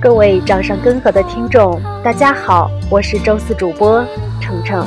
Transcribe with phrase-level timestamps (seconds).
[0.00, 4.04] 各位掌上根河的听众，大家好，我是周四主播
[4.40, 4.86] 程程。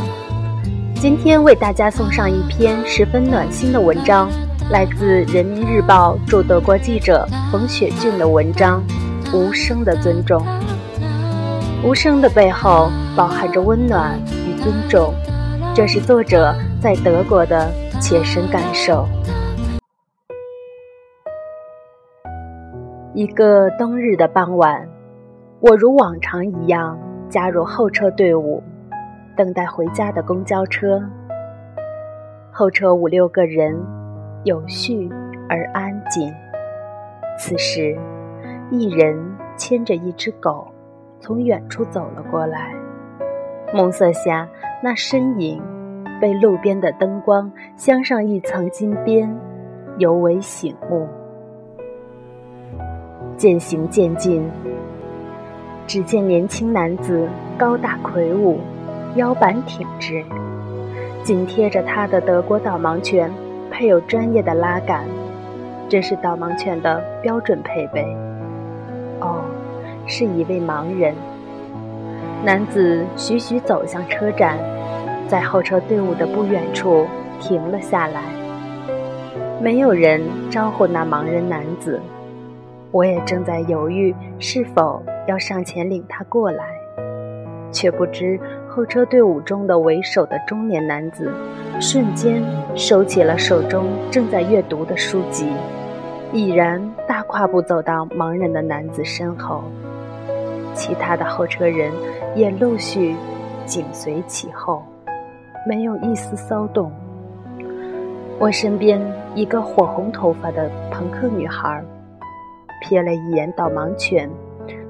[0.96, 4.30] 今天为大家送上一篇十分暖心的文章，
[4.72, 8.84] 来自《人民日报》驻德国记者冯雪俊的文章
[9.34, 10.42] 《无声的尊重》。
[11.84, 15.14] 无声的背后饱含着温暖与尊重，
[15.74, 19.08] 这是作者在德国的切身感受。
[23.14, 24.88] 一个冬日的傍晚。
[25.60, 26.98] 我如往常一样
[27.30, 28.64] 加入候车队伍，
[29.38, 31.00] 等待回家的公交车。
[32.52, 33.80] 候车五六个人，
[34.44, 35.08] 有序
[35.48, 36.34] 而安静。
[37.38, 37.96] 此时，
[38.72, 39.22] 一人
[39.58, 40.66] 牵着一只狗，
[41.20, 42.74] 从远处走了过来。
[43.74, 44.48] 暮色下，
[44.82, 45.62] 那身影
[46.22, 49.30] 被路边的灯光镶上一层金边，
[49.98, 51.06] 尤为醒目。
[53.36, 54.50] 渐行渐近。
[55.86, 57.28] 只见年轻男子
[57.58, 58.58] 高大魁梧，
[59.16, 60.24] 腰板挺直，
[61.24, 63.30] 紧贴着他的德国导盲犬
[63.70, 65.04] 配有专业的拉杆，
[65.90, 68.08] 这是导盲犬的标准配备。
[69.22, 69.42] 哦，
[70.06, 71.16] 是一位盲人。
[72.44, 74.58] 男子徐徐走向车站，
[75.28, 77.08] 在候车队伍的不远处
[77.40, 78.24] 停了下来。
[79.62, 82.02] 没有人招呼那盲人男子，
[82.92, 85.02] 我也正在犹豫是否。
[85.28, 86.66] 要上前领他过来，
[87.72, 91.32] 却不知候车队伍中的为首的中年男子，
[91.80, 92.44] 瞬间
[92.76, 95.46] 收起了手中正在阅读的书籍，
[96.34, 99.64] 已然大跨步走到盲人的男子身后，
[100.74, 101.92] 其他的候车人
[102.36, 103.16] 也陆续
[103.66, 104.82] 紧随其后，
[105.68, 106.92] 没有一丝骚动。
[108.40, 109.00] 我身边
[109.36, 111.84] 一个火红头发的朋克女孩，
[112.84, 114.30] 瞥了一眼导盲犬。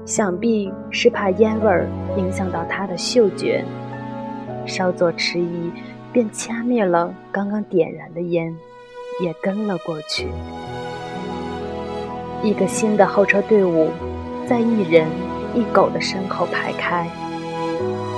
[0.04, 1.86] 想必是怕烟味儿
[2.16, 3.64] 影响到他的嗅觉，
[4.66, 5.70] 稍作迟疑，
[6.12, 8.52] 便掐灭了刚刚点燃的烟，
[9.20, 10.26] 也跟了过去。
[12.42, 13.90] 一个新的候车队伍，
[14.48, 15.06] 在一人
[15.54, 17.08] 一狗的身后排开。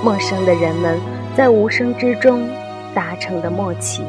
[0.03, 0.99] 陌生的人们
[1.35, 2.47] 在无声之中
[2.93, 4.03] 达成的默契，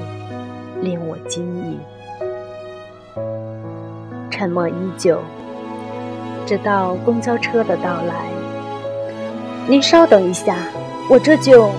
[0.81, 1.78] 令我惊异。
[4.31, 5.19] 沉默依旧。
[6.47, 8.15] 直到公交车的到来，
[9.66, 10.56] 您稍等一下，
[11.10, 11.71] 我这就。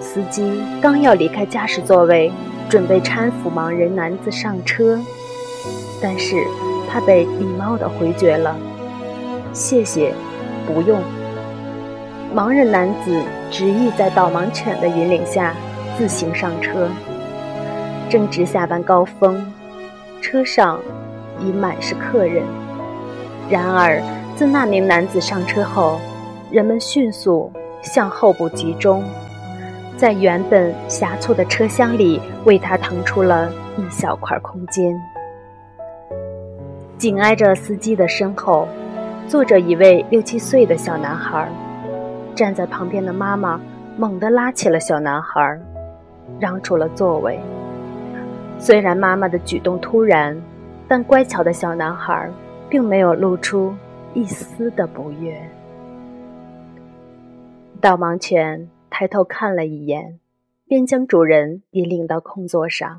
[0.00, 2.30] 司机刚要离开驾驶座位，
[2.68, 4.96] 准备搀扶盲人男子上车，
[6.00, 6.36] 但是
[6.94, 8.56] 他被礼貌地回绝了。
[9.52, 10.14] 谢谢，
[10.64, 10.96] 不用。
[12.32, 15.54] 盲人男子执意在导盲犬的引领下
[15.98, 16.88] 自行上车。
[18.08, 19.44] 正值下班高峰，
[20.20, 20.78] 车上
[21.40, 22.44] 已满是客人。
[23.50, 24.00] 然而，
[24.36, 25.98] 自那名男子上车后，
[26.52, 27.50] 人们迅速
[27.82, 29.02] 向后部集中，
[29.96, 34.96] 在原本狭促的车厢里为他腾出了一小块空间。
[36.98, 38.68] 紧挨着司机的身后，
[39.28, 41.48] 坐着一位六七岁的小男孩。
[42.34, 43.60] 站在旁边的妈妈
[43.96, 45.60] 猛地拉起了小男孩，
[46.40, 47.38] 让出了座位。
[48.58, 50.40] 虽然妈妈的举动突然，
[50.88, 52.30] 但乖巧的小男孩。
[52.74, 53.72] 并没有露出
[54.14, 55.40] 一丝的不悦。
[57.80, 60.18] 导盲犬抬头看了一眼，
[60.66, 62.98] 便将主人引领到空座上，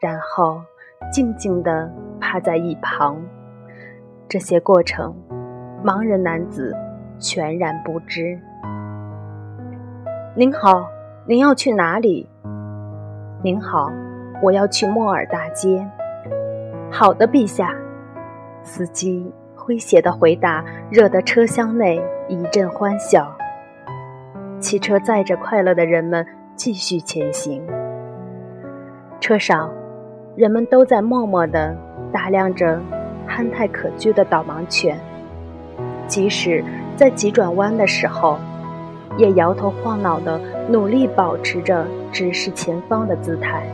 [0.00, 0.62] 然后
[1.12, 1.90] 静静地
[2.20, 3.20] 趴在一旁。
[4.28, 5.14] 这些过程，
[5.84, 6.76] 盲人男子
[7.18, 8.38] 全然不知。
[10.36, 10.88] 您好，
[11.26, 12.28] 您要去哪里？
[13.42, 13.90] 您好，
[14.40, 15.84] 我要去莫尔大街。
[16.90, 17.74] 好的，陛下。
[18.62, 23.34] 司机诙谐的回答，惹得车厢内一阵欢笑。
[24.60, 27.66] 汽车载着快乐的人们继续前行。
[29.18, 29.72] 车上，
[30.40, 31.76] 人们都在默默地
[32.10, 32.80] 打量着
[33.26, 34.98] 憨态可掬的导盲犬，
[36.06, 36.64] 即使
[36.96, 38.38] 在急转弯的时候，
[39.18, 43.66] 也摇头晃脑地努力保持着直视前方的姿态，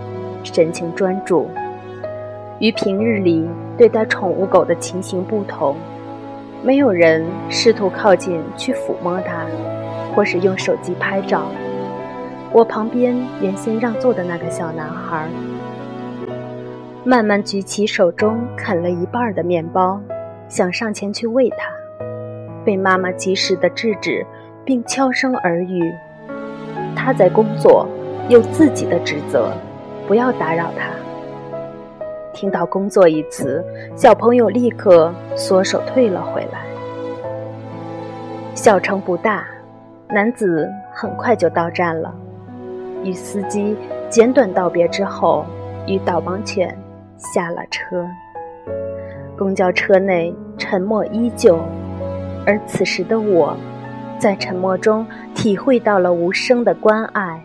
[0.43, 1.49] 神情专注。
[2.59, 3.49] 与平日里
[3.79, 5.77] 对待宠物狗的情形不同，
[6.65, 9.47] 没有人试图靠近去抚摸它，
[10.17, 11.43] 或是用手机拍照。
[12.51, 15.29] 我旁边原先让座的那个小男孩，
[17.09, 20.01] 慢慢举起手中啃了一半的面包，
[20.49, 21.71] 想上前去喂它，
[22.65, 24.27] 被妈妈及时的制止，
[24.65, 25.95] 并悄声耳语
[26.99, 27.87] ：“他在工作，
[28.29, 29.53] 有自己的职责，
[30.09, 30.91] 不要打扰他。”
[32.35, 33.65] 听到“工作”一词，
[33.95, 36.67] 小朋友立刻缩手退了回来。
[38.53, 39.47] 小城不大，
[40.09, 42.13] 男子很快就到站了，
[43.05, 43.77] 与司机
[44.11, 45.47] 简短道别之后，
[45.87, 46.77] 与导盲犬
[47.19, 48.07] 下了车。
[49.37, 51.59] 公交车内沉默依旧，
[52.47, 53.57] 而此时的我，
[54.19, 57.45] 在沉默中体会到了无声的关爱，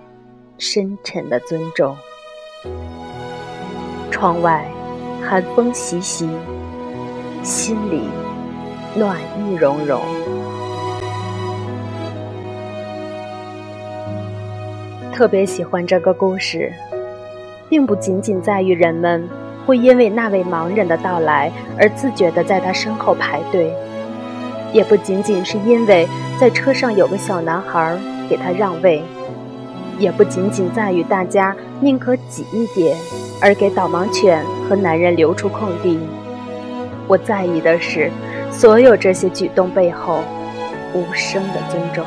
[0.58, 1.96] 深沉的尊重。
[4.10, 4.66] 窗外
[5.22, 6.30] 寒风习习，
[7.44, 8.04] 心里
[8.96, 10.00] 暖意融融。
[15.12, 16.72] 特别喜欢这个故事，
[17.68, 19.28] 并不仅仅在于人们。
[19.66, 23.72] 会因为那位盲人的到来而自觉地在他身后排队，
[24.74, 26.08] 也不仅仅是因为
[26.40, 27.98] 在车上有个小男孩
[28.30, 29.04] 给他让位，
[30.00, 32.98] 也不仅仅在于大家宁可挤一点
[33.42, 36.00] 而给导盲犬和男人留出空地。
[37.08, 38.10] 我在意的是，
[38.52, 40.20] 所有这些举动背后
[40.94, 42.04] 无声的尊重。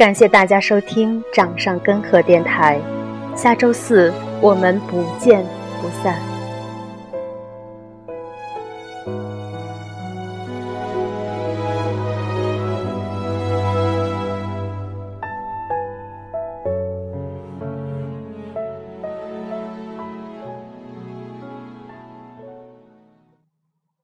[0.00, 2.80] 感谢大家收听掌上根河电台，
[3.36, 4.10] 下周四
[4.40, 5.44] 我们不见
[5.82, 6.29] 不散。